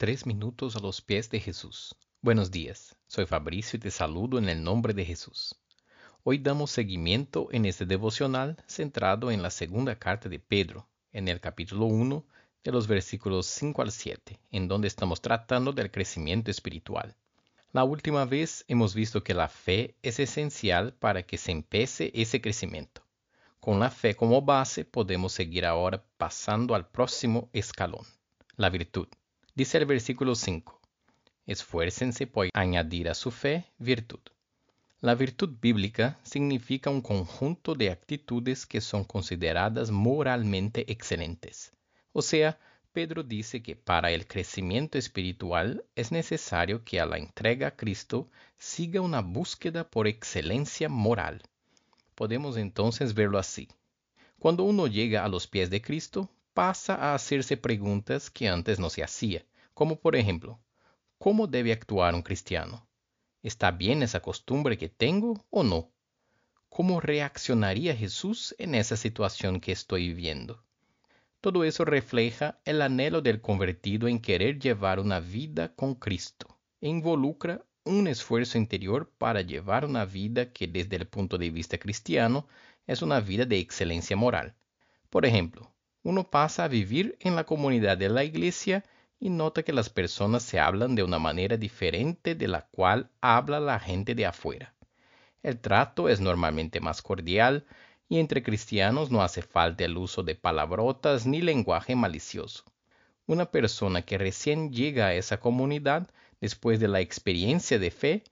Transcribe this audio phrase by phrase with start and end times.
[0.00, 1.94] Tres minutos a los pies de Jesús.
[2.22, 5.54] Buenos días, soy Fabricio y te saludo en el nombre de Jesús.
[6.24, 11.38] Hoy damos seguimiento en este devocional centrado en la segunda carta de Pedro, en el
[11.38, 12.24] capítulo 1,
[12.64, 17.14] de los versículos 5 al 7, en donde estamos tratando del crecimiento espiritual.
[17.72, 22.40] La última vez hemos visto que la fe es esencial para que se empiece ese
[22.40, 23.02] crecimiento.
[23.60, 28.06] Con la fe como base podemos seguir ahora pasando al próximo escalón,
[28.56, 29.06] la virtud.
[29.54, 30.80] Dice el versículo 5,
[31.46, 34.20] esfuércense por añadir a su fe virtud.
[35.00, 41.72] La virtud bíblica significa un conjunto de actitudes que son consideradas moralmente excelentes.
[42.12, 42.60] O sea,
[42.92, 48.28] Pedro dice que para el crecimiento espiritual es necesario que a la entrega a Cristo
[48.56, 51.42] siga una búsqueda por excelencia moral.
[52.14, 53.68] Podemos entonces verlo así.
[54.38, 58.90] Cuando uno llega a los pies de Cristo, pasa a hacerse preguntas que antes no
[58.90, 60.60] se hacía, como por ejemplo,
[61.18, 62.86] ¿cómo debe actuar un cristiano?
[63.42, 65.90] ¿Está bien esa costumbre que tengo o no?
[66.68, 70.62] ¿Cómo reaccionaría Jesús en esa situación que estoy viviendo?
[71.40, 76.88] Todo eso refleja el anhelo del convertido en querer llevar una vida con Cristo e
[76.88, 82.46] involucra un esfuerzo interior para llevar una vida que desde el punto de vista cristiano
[82.86, 84.54] es una vida de excelencia moral.
[85.08, 88.84] Por ejemplo, uno pasa a vivir en la comunidad de la iglesia
[89.18, 93.60] y nota que las personas se hablan de una manera diferente de la cual habla
[93.60, 94.74] la gente de afuera.
[95.42, 97.66] El trato es normalmente más cordial
[98.08, 102.64] y entre cristianos no hace falta el uso de palabrotas ni lenguaje malicioso.
[103.26, 106.08] Una persona que recién llega a esa comunidad
[106.40, 108.24] después de la experiencia de fe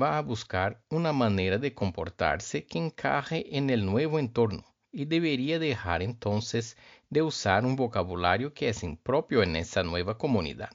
[0.00, 5.58] va a buscar una manera de comportarse que encaje en el nuevo entorno y debería
[5.58, 6.76] dejar entonces
[7.08, 10.70] de usar un vocabulario que es impropio en esa nueva comunidad.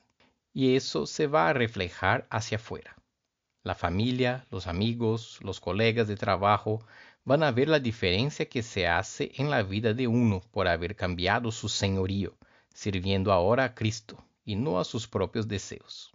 [0.53, 2.95] Y eso se va a reflejar hacia afuera.
[3.63, 6.85] La familia, los amigos, los colegas de trabajo
[7.23, 10.95] van a ver la diferencia que se hace en la vida de uno por haber
[10.95, 12.37] cambiado su señorío,
[12.73, 16.13] sirviendo ahora a Cristo y no a sus propios deseos.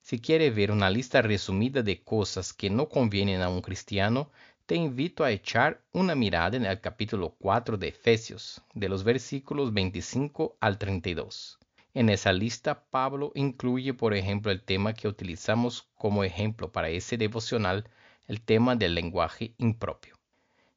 [0.00, 4.30] Si quiere ver una lista resumida de cosas que no convienen a un cristiano,
[4.66, 9.72] te invito a echar una mirada en el capítulo 4 de Efesios, de los versículos
[9.72, 11.60] 25 al 32.
[11.94, 17.16] En esa lista, Pablo incluye, por ejemplo, el tema que utilizamos como ejemplo para ese
[17.16, 17.88] devocional,
[18.26, 20.16] el tema del lenguaje impropio.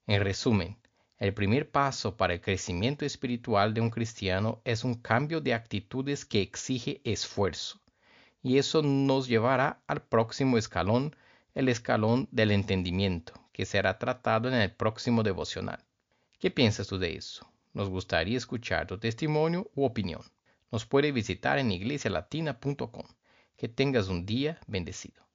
[0.06, 0.77] En resumen,
[1.17, 6.25] el primer paso para el crecimiento espiritual de un cristiano es un cambio de actitudes
[6.25, 7.81] que exige esfuerzo,
[8.44, 11.16] y eso nos llevará al próximo escalón,
[11.56, 15.83] el escalón del entendimiento, que será tratado en el próximo devocional.
[16.39, 17.45] ¿Qué piensas tú de eso?
[17.73, 20.21] Nos gustaría escuchar tu testimonio u opinión.
[20.71, 23.03] Nos puede visitar en iglesialatina.com.
[23.57, 25.25] Que tengas un día bendecido.